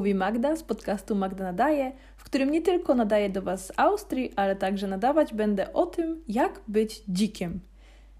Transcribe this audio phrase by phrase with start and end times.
[0.00, 4.32] Mówi Magda z podcastu Magda Nadaje, w którym nie tylko nadaję do Was z Austrii,
[4.36, 7.60] ale także nadawać będę o tym, jak być dzikiem.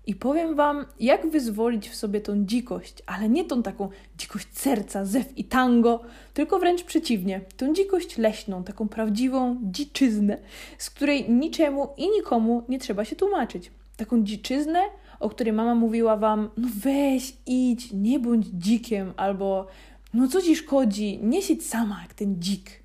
[0.06, 3.88] I powiem Wam, jak wyzwolić w sobie tą dzikość, ale nie tą taką
[4.18, 6.00] dzikość serca, zew i tango,
[6.34, 10.38] tylko wręcz przeciwnie, tą dzikość leśną, taką prawdziwą dziczyznę,
[10.78, 13.70] z której niczemu i nikomu nie trzeba się tłumaczyć.
[13.96, 14.80] Taką dziczyznę,
[15.20, 19.66] o której mama mówiła Wam, no weź, idź, nie bądź dzikiem, albo
[20.14, 22.82] no co ci szkodzi, nie siedź sama jak ten dzik.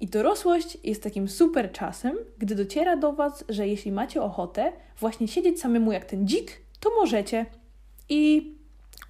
[0.00, 5.28] I dorosłość jest takim super czasem, gdy dociera do Was, że jeśli macie ochotę właśnie
[5.28, 7.46] siedzieć samemu jak ten dzik, to możecie.
[8.08, 8.54] I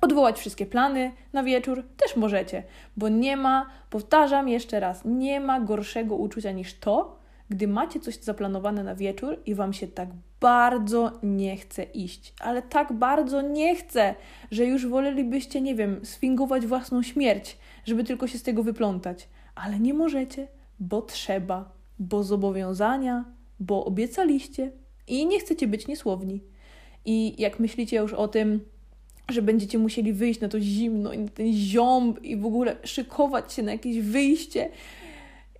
[0.00, 2.62] odwołać wszystkie plany na wieczór też możecie,
[2.96, 8.18] bo nie ma, powtarzam jeszcze raz, nie ma gorszego uczucia niż to, gdy macie coś
[8.20, 10.08] zaplanowane na wieczór i Wam się tak
[10.40, 14.14] bardzo nie chce iść, ale tak bardzo nie chce,
[14.50, 19.78] że już wolelibyście, nie wiem, sfingować własną śmierć, żeby tylko się z tego wyplątać, ale
[19.78, 20.48] nie możecie,
[20.80, 23.24] bo trzeba, bo zobowiązania,
[23.60, 24.72] bo obiecaliście
[25.08, 26.41] i nie chcecie być niesłowni.
[27.04, 28.60] I jak myślicie już o tym,
[29.28, 33.52] że będziecie musieli wyjść na to zimno i na ten ziąb i w ogóle szykować
[33.52, 34.70] się na jakieś wyjście,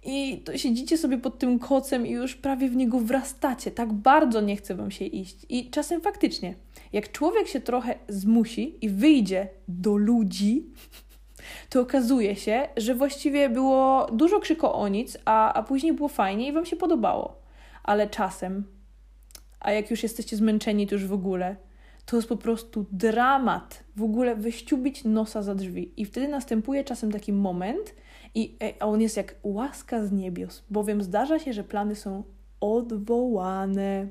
[0.05, 3.71] i to siedzicie sobie pod tym kocem i już prawie w niego wrastacie.
[3.71, 5.37] Tak bardzo nie chce wam się iść.
[5.49, 6.55] I czasem faktycznie,
[6.93, 10.67] jak człowiek się trochę zmusi i wyjdzie do ludzi,
[11.71, 16.49] to okazuje się, że właściwie było dużo krzyko o nic, a, a później było fajnie
[16.49, 17.43] i wam się podobało.
[17.83, 18.65] Ale czasem,
[19.61, 21.57] a jak już jesteście zmęczeni, to już w ogóle,
[22.07, 23.85] to jest po prostu dramat.
[23.97, 25.93] W ogóle wyściubić nosa za drzwi.
[25.97, 27.95] I wtedy następuje czasem taki moment,
[28.35, 32.23] i, e, a on jest jak łaska z niebios, bowiem zdarza się, że plany są
[32.61, 34.09] odwołane.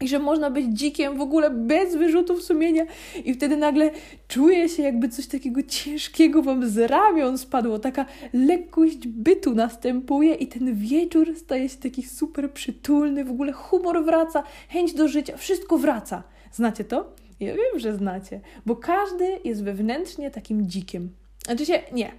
[0.00, 2.84] I że można być dzikiem w ogóle bez wyrzutów sumienia,
[3.24, 3.90] i wtedy nagle
[4.28, 7.78] czuje się, jakby coś takiego ciężkiego wam z ramion spadło.
[7.78, 13.24] Taka lekkość bytu następuje, i ten wieczór staje się taki super przytulny.
[13.24, 16.22] W ogóle humor wraca, chęć do życia, wszystko wraca.
[16.56, 17.12] Znacie to?
[17.40, 21.10] Ja wiem, że znacie, bo każdy jest wewnętrznie takim dzikiem.
[21.44, 22.12] Znaczy się, nie,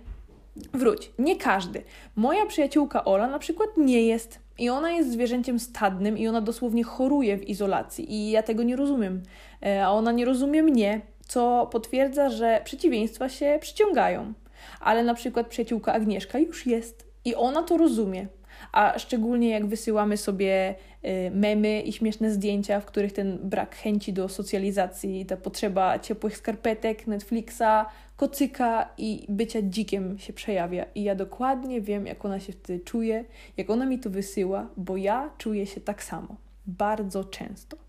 [0.74, 1.84] Wróć, nie każdy.
[2.16, 4.40] Moja przyjaciółka Ola na przykład nie jest.
[4.58, 8.14] I ona jest zwierzęciem stadnym i ona dosłownie choruje w izolacji.
[8.14, 9.24] I ja tego nie rozumiem.
[9.66, 14.34] E, a ona nie rozumie mnie, co potwierdza, że przeciwieństwa się przyciągają.
[14.80, 18.28] Ale na przykład przyjaciółka Agnieszka już jest i ona to rozumie
[18.72, 24.14] a szczególnie jak wysyłamy sobie y, memy i śmieszne zdjęcia, w których ten brak chęci
[24.14, 27.86] do socjalizacji, ta potrzeba ciepłych skarpetek, Netflixa,
[28.16, 30.86] kocyka i bycia dzikiem się przejawia.
[30.96, 33.26] I ja dokładnie wiem, jak ona się wtedy czuje,
[33.58, 36.36] jak ona mi to wysyła, bo ja czuję się tak samo.
[36.68, 37.87] Bardzo często.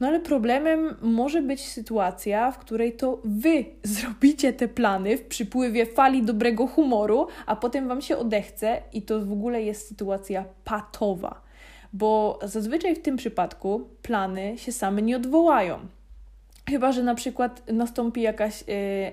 [0.00, 5.86] No ale problemem może być sytuacja, w której to wy zrobicie te plany w przypływie
[5.86, 11.40] fali dobrego humoru, a potem wam się odechce i to w ogóle jest sytuacja patowa.
[11.92, 15.78] Bo zazwyczaj w tym przypadku plany się same nie odwołają.
[16.70, 18.64] Chyba, że na przykład nastąpi jakaś y,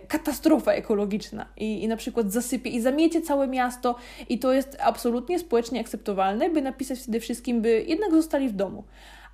[0.07, 3.95] katastrofa ekologiczna i, i na przykład zasypie i zamiecie całe miasto,
[4.29, 8.83] i to jest absolutnie społecznie akceptowalne, by napisać wtedy wszystkim, by jednak zostali w domu.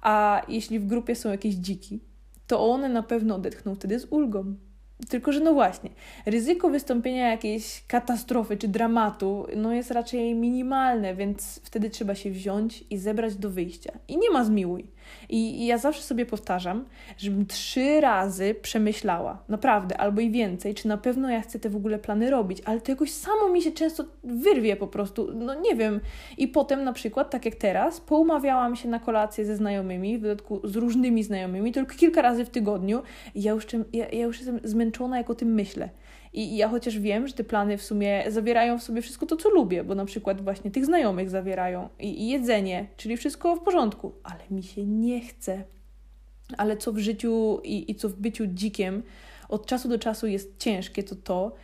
[0.01, 1.99] A jeśli w grupie są jakieś dziki,
[2.47, 4.55] to one na pewno odetchną wtedy z ulgą.
[5.09, 5.89] Tylko, że no właśnie,
[6.25, 12.83] ryzyko wystąpienia jakiejś katastrofy czy dramatu no jest raczej minimalne, więc wtedy trzeba się wziąć
[12.89, 13.91] i zebrać do wyjścia.
[14.07, 14.87] I nie ma zmiłuj.
[15.29, 16.85] I, I ja zawsze sobie powtarzam,
[17.17, 21.75] żebym trzy razy przemyślała, naprawdę, albo i więcej, czy na pewno ja chcę te w
[21.75, 25.75] ogóle plany robić, ale to jakoś samo mi się często wyrwie po prostu, no nie
[25.75, 25.99] wiem.
[26.37, 30.61] I potem na przykład, tak jak teraz, poumawiałam się na kolację ze znajomymi, w dodatku
[30.63, 33.01] z różnymi znajomymi, tylko kilka razy w tygodniu
[33.35, 35.89] i ja już, ja, ja już jestem zmęczona, jak o tym myślę.
[36.33, 39.49] I, ja chociaż wiem, że te plany w sumie zawierają w sobie wszystko to, co
[39.49, 44.13] lubię, bo na przykład właśnie tych znajomych zawierają i, i jedzenie, czyli wszystko w porządku,
[44.23, 45.63] ale mi się nie chce.
[46.57, 49.03] Ale co w życiu i, i co w byciu dzikiem
[49.49, 51.55] od czasu do czasu jest ciężkie, to to,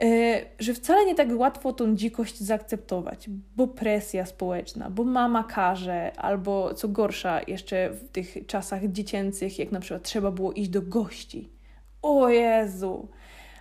[0.00, 6.12] e, że wcale nie tak łatwo tą dzikość zaakceptować, bo presja społeczna, bo mama każe,
[6.16, 10.82] albo co gorsza, jeszcze w tych czasach dziecięcych, jak na przykład trzeba było iść do
[10.82, 11.48] gości.
[12.02, 13.08] O Jezu!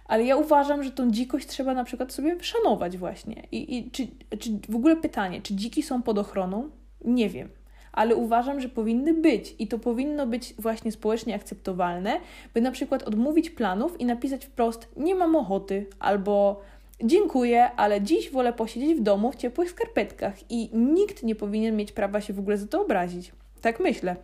[0.08, 3.44] Ale ja uważam, że tą dzikość trzeba na przykład sobie szanować właśnie.
[3.52, 4.08] I, i czy,
[4.40, 6.70] czy w ogóle pytanie, czy dziki są pod ochroną?
[7.06, 7.50] Nie wiem.
[7.92, 12.20] Ale uważam, że powinny być i to powinno być właśnie społecznie akceptowalne,
[12.54, 16.62] by na przykład odmówić planów i napisać wprost: Nie mam ochoty, albo
[17.04, 21.92] Dziękuję, ale dziś wolę posiedzieć w domu w ciepłych skarpetkach i nikt nie powinien mieć
[21.92, 23.32] prawa się w ogóle za to obrazić.
[23.62, 24.16] Tak myślę.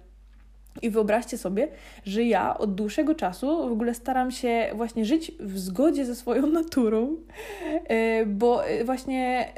[0.81, 1.67] I wyobraźcie sobie,
[2.05, 6.47] że ja od dłuższego czasu w ogóle staram się właśnie żyć w zgodzie ze swoją
[6.61, 7.17] naturą,
[7.87, 9.53] e, bo e, właśnie,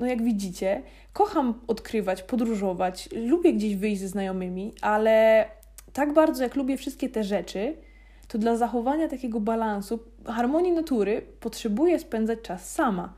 [0.00, 5.46] no jak widzicie, kocham odkrywać, podróżować, lubię gdzieś wyjść ze znajomymi, ale
[5.92, 7.76] tak bardzo jak lubię wszystkie te rzeczy,
[8.28, 13.14] to dla zachowania takiego balansu, harmonii natury, potrzebuję spędzać czas sama.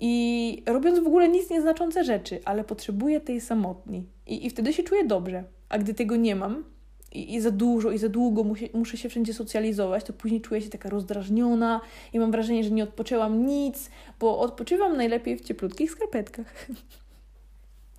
[0.00, 4.06] I robiąc w ogóle nic nieznaczące rzeczy, ale potrzebuję tej samotni.
[4.26, 5.44] I, i wtedy się czuję dobrze.
[5.70, 6.64] A gdy tego nie mam
[7.12, 10.62] i, i za dużo, i za długo muszę, muszę się wszędzie socjalizować, to później czuję
[10.62, 11.80] się taka rozdrażniona
[12.12, 13.90] i mam wrażenie, że nie odpoczęłam nic,
[14.20, 16.54] bo odpoczywam najlepiej w cieplutkich skarpetkach.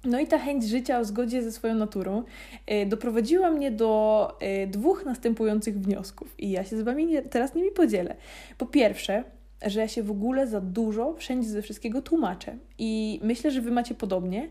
[0.03, 2.23] No i ta chęć życia w zgodzie ze swoją naturą
[2.71, 4.33] y, doprowadziła mnie do
[4.63, 8.15] y, dwóch następujących wniosków i ja się z Wami nie, teraz nimi podzielę.
[8.57, 9.24] Po pierwsze,
[9.65, 13.71] że ja się w ogóle za dużo wszędzie ze wszystkiego tłumaczę i myślę, że Wy
[13.71, 14.50] macie podobnie.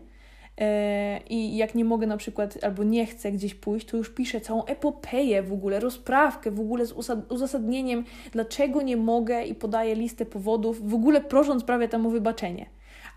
[0.61, 4.41] E, I jak nie mogę na przykład, albo nie chcę gdzieś pójść, to już piszę
[4.41, 6.93] całą epopeję w ogóle, rozprawkę w ogóle z
[7.29, 12.65] uzasadnieniem, dlaczego nie mogę i podaję listę powodów, w ogóle prosząc prawie tam o wybaczenie.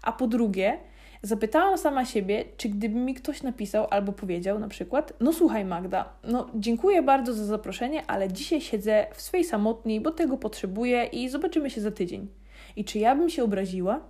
[0.03, 0.79] A po drugie,
[1.23, 6.13] Zapytałam sama siebie, czy gdyby mi ktoś napisał albo powiedział na przykład: No słuchaj, Magda,
[6.25, 11.29] no dziękuję bardzo za zaproszenie, ale dzisiaj siedzę w swej samotni, bo tego potrzebuję i
[11.29, 12.29] zobaczymy się za tydzień.
[12.77, 14.01] I czy ja bym się obraziła?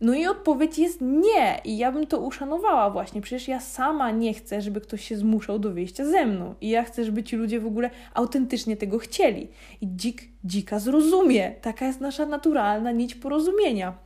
[0.00, 3.20] No i odpowiedź jest nie, i ja bym to uszanowała właśnie.
[3.20, 6.54] Przecież ja sama nie chcę, żeby ktoś się zmuszał do wyjścia ze mną.
[6.60, 9.48] I ja chcę, żeby ci ludzie w ogóle autentycznie tego chcieli.
[9.80, 11.50] I dzik dzika zrozumie.
[11.60, 14.04] Taka jest nasza naturalna nić porozumienia.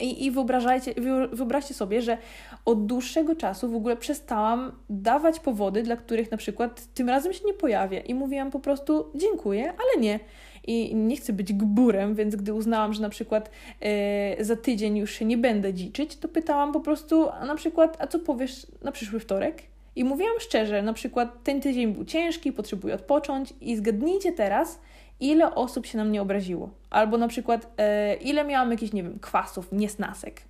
[0.00, 0.94] I, I wyobrażajcie,
[1.32, 2.18] wyobraźcie sobie, że
[2.64, 7.44] od dłuższego czasu w ogóle przestałam dawać powody, dla których na przykład tym razem się
[7.44, 8.00] nie pojawię.
[8.00, 10.20] I mówiłam po prostu dziękuję, ale nie.
[10.66, 15.10] I nie chcę być gburem, więc gdy uznałam, że na przykład e, za tydzień już
[15.10, 18.92] się nie będę dziczyć, to pytałam po prostu, a na przykład, a co powiesz na
[18.92, 19.62] przyszły wtorek?
[19.96, 24.80] I mówiłam szczerze, na przykład ten tydzień był ciężki, potrzebuję odpocząć i zgadnijcie teraz,
[25.20, 26.70] ile osób się na mnie obraziło.
[26.90, 30.42] Albo na przykład, e, ile miałam jakichś, nie wiem, kwasów, niesnasek.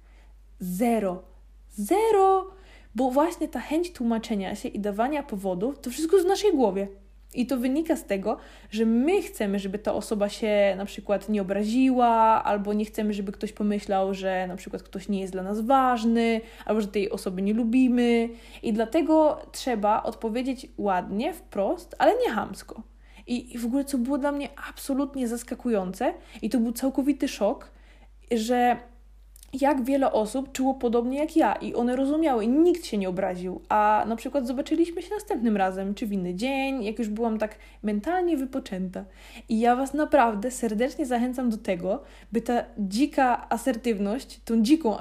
[0.61, 1.23] Zero.
[1.71, 2.51] Zero!
[2.95, 6.89] Bo właśnie ta chęć tłumaczenia się i dawania powodów, to wszystko w naszej głowie.
[7.35, 8.37] I to wynika z tego,
[8.71, 13.33] że my chcemy, żeby ta osoba się na przykład nie obraziła, albo nie chcemy, żeby
[13.33, 17.43] ktoś pomyślał, że na przykład ktoś nie jest dla nas ważny, albo że tej osoby
[17.43, 18.29] nie lubimy.
[18.63, 22.83] I dlatego trzeba odpowiedzieć ładnie, wprost, ale nie hamsko.
[23.27, 27.71] I, w ogóle, co było dla mnie absolutnie zaskakujące, i to był całkowity szok,
[28.31, 28.77] że
[29.61, 33.61] jak wiele osób czuło podobnie jak ja i one rozumiały nikt się nie obraził.
[33.69, 37.57] A na przykład zobaczyliśmy się następnym razem, czy w inny dzień, jak już byłam tak
[37.83, 39.05] mentalnie wypoczęta.
[39.49, 44.97] I ja Was naprawdę serdecznie zachęcam do tego, by ta dzika asertywność, tą dziką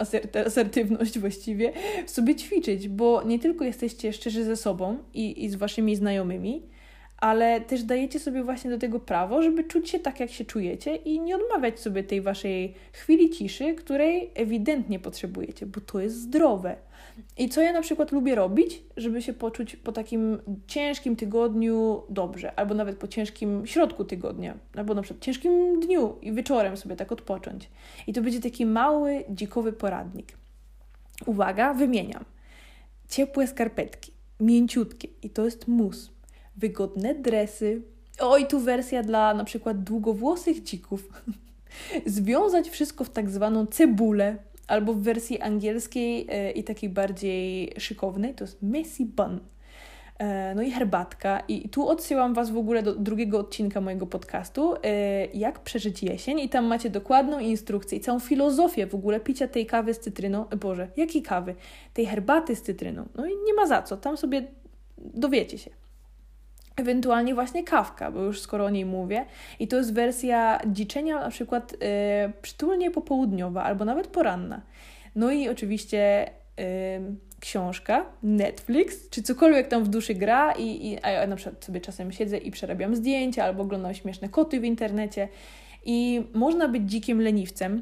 [0.45, 1.73] asertywność właściwie
[2.05, 6.74] sobie ćwiczyć, bo nie tylko jesteście szczerzy ze sobą i, i z Waszymi znajomymi,
[7.17, 10.95] ale też dajecie sobie właśnie do tego prawo, żeby czuć się tak, jak się czujecie
[10.95, 16.75] i nie odmawiać sobie tej waszej chwili ciszy, której ewidentnie potrzebujecie, bo to jest zdrowe.
[17.37, 22.59] I co ja na przykład lubię robić, żeby się poczuć po takim ciężkim tygodniu dobrze,
[22.59, 27.11] albo nawet po ciężkim środku tygodnia, albo na przykład ciężkim dniu i wieczorem sobie tak
[27.11, 27.69] odpocząć.
[28.07, 30.37] I to będzie taki mały, dzikowy poradnik.
[31.25, 32.25] Uwaga, wymieniam.
[33.09, 36.14] Ciepłe skarpetki, mięciutkie i to jest mus
[36.57, 37.81] wygodne dresy.
[38.19, 41.09] Oj, tu wersja dla na przykład długowłosych dzików.
[42.05, 48.33] Związać wszystko w tak zwaną cebulę, albo w wersji angielskiej e, i takiej bardziej szykownej,
[48.33, 49.39] to jest messy bun.
[50.19, 51.39] E, no i herbatka.
[51.47, 56.39] I tu odsyłam Was w ogóle do drugiego odcinka mojego podcastu, e, jak przeżyć jesień.
[56.39, 60.45] I tam macie dokładną instrukcję i całą filozofię w ogóle picia tej kawy z cytryną.
[60.59, 61.55] Boże, jakiej kawy?
[61.93, 63.05] Tej herbaty z cytryną.
[63.15, 64.47] No i nie ma za co, tam sobie
[64.97, 65.71] dowiecie się.
[66.75, 69.25] Ewentualnie właśnie kawka, bo już skoro o niej mówię.
[69.59, 71.77] I to jest wersja dziczenia na przykład yy,
[72.41, 74.61] przytulnie popołudniowa albo nawet poranna.
[75.15, 76.65] No i oczywiście yy,
[77.39, 81.81] książka, Netflix, czy cokolwiek tam w duszy gra i, i a ja na przykład sobie
[81.81, 85.27] czasem siedzę i przerabiam zdjęcia albo oglądam śmieszne koty w internecie
[85.85, 87.81] i można być dzikim leniwcem,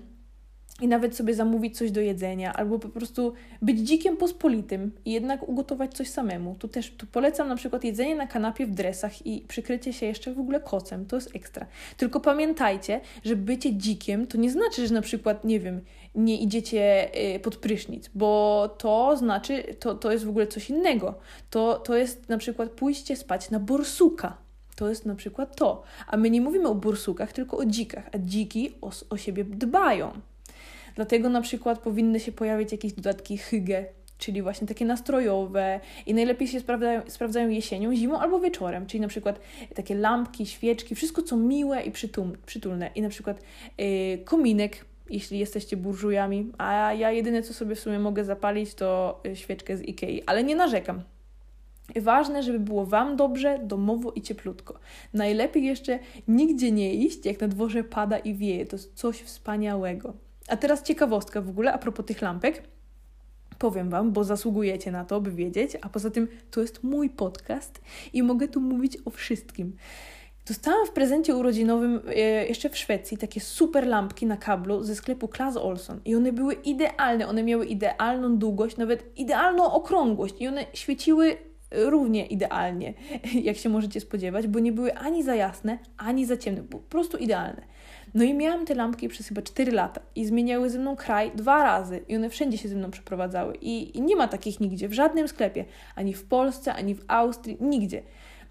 [0.83, 5.49] i nawet sobie zamówić coś do jedzenia, albo po prostu być dzikiem pospolitym i jednak
[5.49, 6.55] ugotować coś samemu.
[6.55, 10.33] Tu też tu polecam na przykład jedzenie na kanapie w dresach i przykrycie się jeszcze
[10.33, 11.05] w ogóle kocem.
[11.05, 11.65] To jest ekstra.
[11.97, 15.81] Tylko pamiętajcie, że bycie dzikiem to nie znaczy, że na przykład, nie wiem,
[16.15, 21.15] nie idziecie y, pod prysznic, bo to znaczy, to, to jest w ogóle coś innego.
[21.49, 24.37] To, to jest na przykład pójście spać na borsuka.
[24.75, 25.83] To jest na przykład to.
[26.07, 30.11] A my nie mówimy o borsukach, tylko o dzikach, a dziki o, o siebie dbają.
[30.95, 33.85] Dlatego na przykład powinny się pojawić jakieś dodatki hygge,
[34.17, 39.07] czyli właśnie takie nastrojowe i najlepiej się sprawdzają, sprawdzają jesienią, zimą albo wieczorem, czyli na
[39.07, 39.39] przykład
[39.75, 41.91] takie lampki, świeczki, wszystko co miłe i
[42.45, 43.41] przytulne i na przykład
[43.77, 49.21] yy, kominek, jeśli jesteście burżujami, a ja jedyne co sobie w sumie mogę zapalić to
[49.27, 51.03] y, świeczkę z Ikei, ale nie narzekam.
[51.95, 54.79] Ważne, żeby było Wam dobrze, domowo i cieplutko.
[55.13, 58.65] Najlepiej jeszcze nigdzie nie iść, jak na dworze pada i wieje.
[58.65, 60.13] To jest coś wspaniałego.
[60.47, 62.63] A teraz ciekawostka w ogóle a propos tych lampek.
[63.59, 67.81] Powiem Wam, bo zasługujecie na to, by wiedzieć, a poza tym to jest mój podcast
[68.13, 69.75] i mogę tu mówić o wszystkim.
[70.47, 75.27] Dostałam w prezencie urodzinowym e, jeszcze w Szwecji takie super lampki na kablu ze sklepu
[75.27, 80.65] Klaas Olson i one były idealne, one miały idealną długość, nawet idealną okrągłość i one
[80.73, 81.37] świeciły
[81.71, 82.93] równie idealnie,
[83.49, 87.17] jak się możecie spodziewać, bo nie były ani za jasne, ani za ciemne, po prostu
[87.17, 87.61] idealne.
[88.13, 91.63] No i miałam te lampki przez chyba 4 lata i zmieniały ze mną kraj dwa
[91.63, 94.93] razy i one wszędzie się ze mną przeprowadzały i, i nie ma takich nigdzie, w
[94.93, 95.65] żadnym sklepie,
[95.95, 98.03] ani w Polsce, ani w Austrii, nigdzie.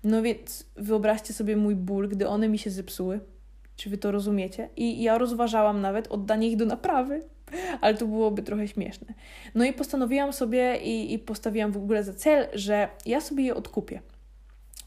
[0.05, 3.21] No więc wyobraźcie sobie mój ból, gdy one mi się zepsuły.
[3.77, 4.69] Czy wy to rozumiecie?
[4.77, 7.23] I ja rozważałam nawet oddanie ich do naprawy,
[7.81, 9.15] ale to byłoby trochę śmieszne.
[9.55, 13.55] No i postanowiłam sobie i, i postawiłam w ogóle za cel, że ja sobie je
[13.55, 14.01] odkupię.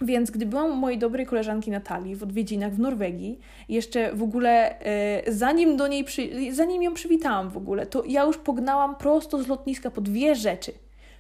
[0.02, 4.80] Więc gdy byłam u mojej dobrej koleżanki Natalii w odwiedzinach w Norwegii, jeszcze w ogóle
[4.80, 9.44] e, zanim do niej, przy, zanim ją przywitałam w ogóle, to ja już pognałam prosto
[9.44, 10.72] z lotniska po dwie rzeczy.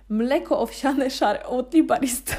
[0.09, 2.35] Mleko owsiane szare od Libarista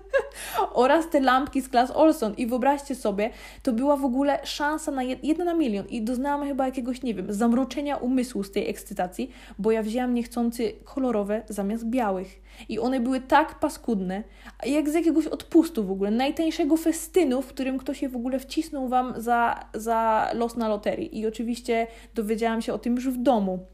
[0.82, 2.34] oraz te lampki z klas Olson.
[2.36, 3.30] I wyobraźcie sobie,
[3.62, 5.86] to była w ogóle szansa na jedna na milion.
[5.88, 10.72] I doznałam chyba jakiegoś, nie wiem, zamroczenia umysłu z tej ekscytacji, bo ja wzięłam niechcący
[10.84, 12.42] kolorowe zamiast białych.
[12.68, 14.22] I one były tak paskudne,
[14.66, 18.88] jak z jakiegoś odpustu w ogóle, najtańszego festynu, w którym ktoś je w ogóle wcisnął
[18.88, 21.18] Wam za, za los na loterii.
[21.18, 23.66] I oczywiście dowiedziałam się o tym już w domu.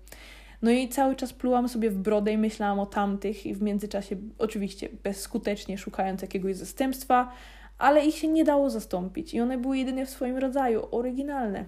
[0.62, 4.16] No i cały czas plułam sobie w brodę i myślałam o tamtych i w międzyczasie
[4.38, 7.32] oczywiście bezskutecznie szukając jakiegoś zastępstwa,
[7.78, 11.64] ale ich się nie dało zastąpić i one były jedynie w swoim rodzaju, oryginalne.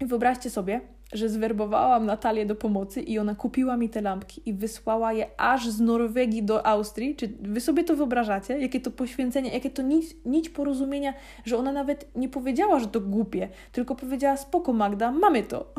[0.00, 0.80] I wyobraźcie sobie,
[1.12, 5.68] że zwerbowałam Natalię do pomocy i ona kupiła mi te lampki i wysłała je aż
[5.68, 7.16] z Norwegii do Austrii.
[7.16, 8.58] Czy wy sobie to wyobrażacie?
[8.58, 11.14] Jakie to poświęcenie, jakie to nić, nić porozumienia,
[11.44, 15.74] że ona nawet nie powiedziała, że to głupie, tylko powiedziała: Spoko, Magda, mamy to.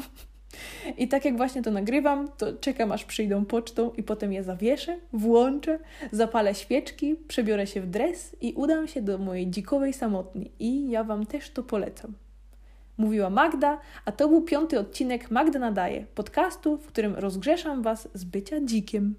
[0.98, 4.98] I tak jak właśnie to nagrywam, to czekam aż przyjdą pocztą i potem je zawieszę,
[5.14, 5.80] włączę,
[6.12, 10.52] zapalę świeczki, przebiorę się w dres i udam się do mojej dzikowej samotni.
[10.60, 12.14] I ja Wam też to polecam.
[12.98, 18.24] Mówiła Magda, a to był piąty odcinek Magda Nadaje, podcastu, w którym rozgrzeszam Was z
[18.24, 19.16] bycia dzikiem.